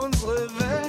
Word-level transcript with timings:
unsere 0.00 0.48
Welt 0.58 0.87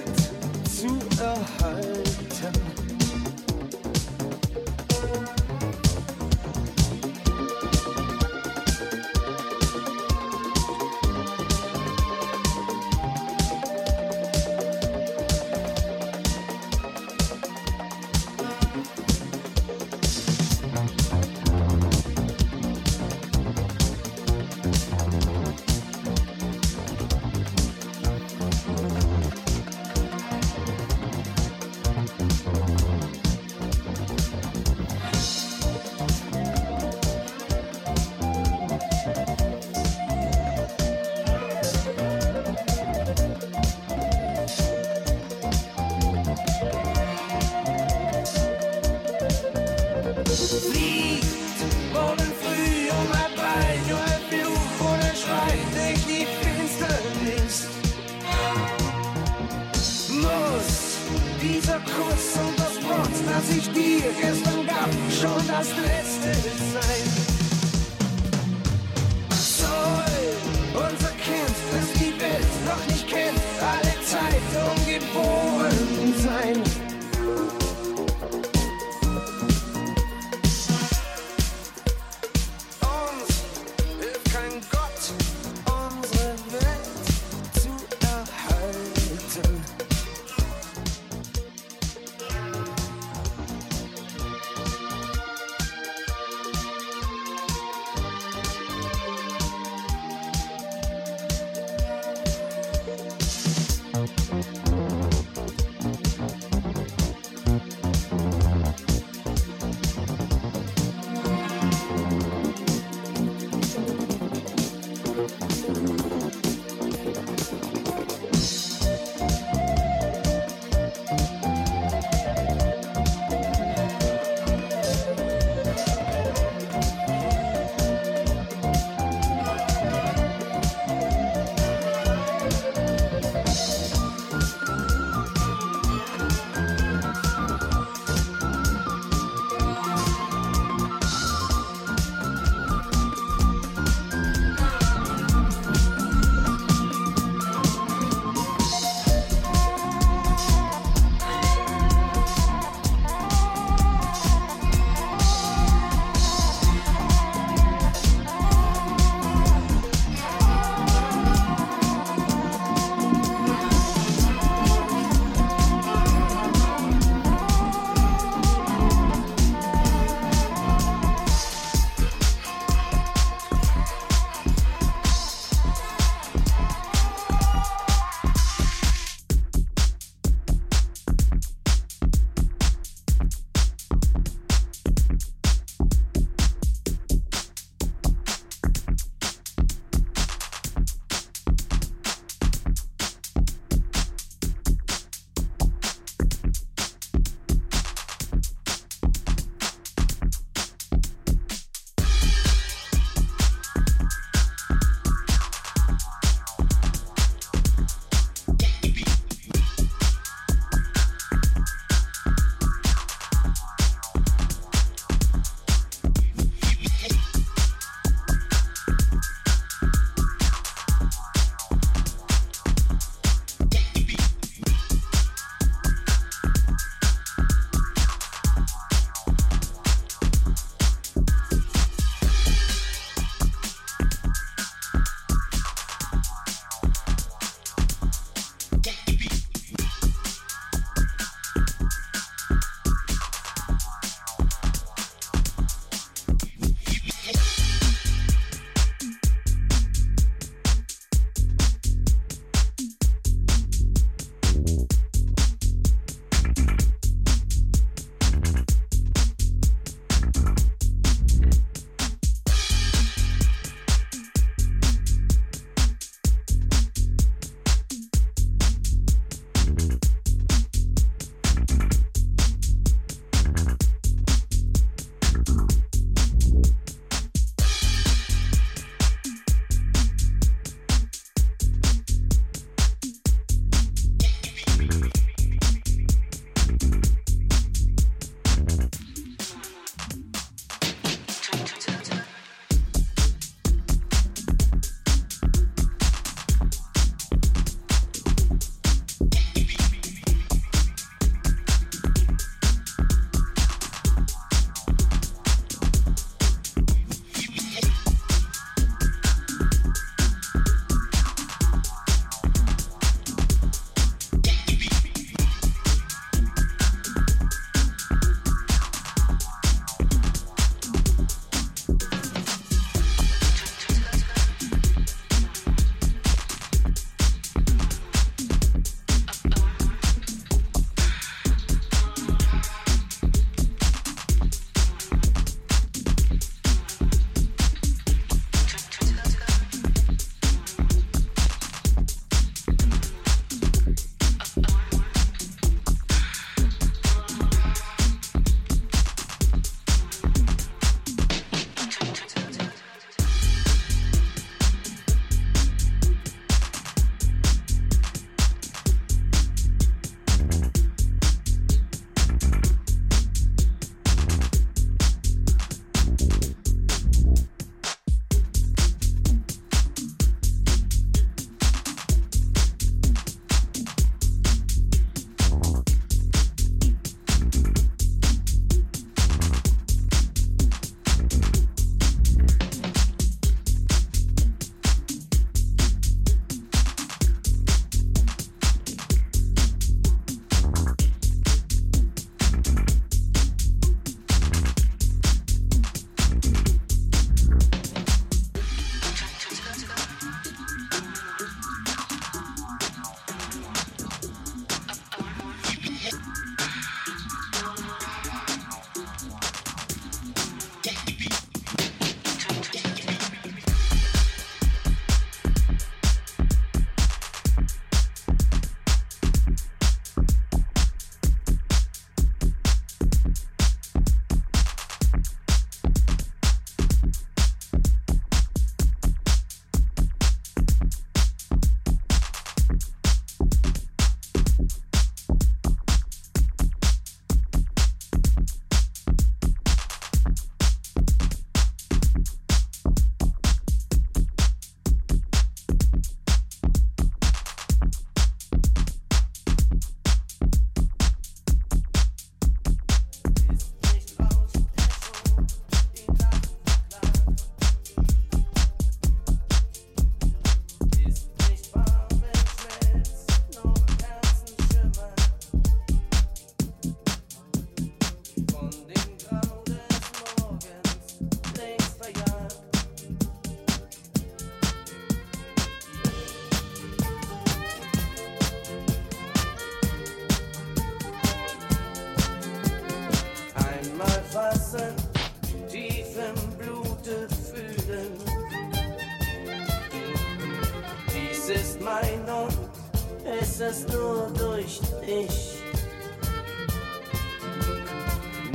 es 493.62 493.86
nur 493.88 494.32
durch 494.38 494.80
dich. 495.06 495.56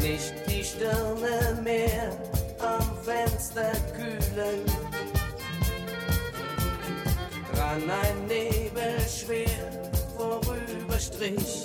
Nicht 0.01 0.35
die 0.48 0.64
Stirne 0.64 1.60
mehr 1.62 2.12
am 2.59 2.97
Fenster 3.05 3.72
kühlen. 3.94 4.64
Dran 7.52 7.82
ein 7.90 8.26
Nebel 8.26 9.01
schwer 9.09 9.90
vorüberstrich. 10.16 11.63